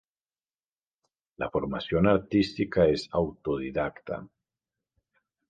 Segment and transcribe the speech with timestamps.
[1.37, 4.27] Su formación artística es autodidacta.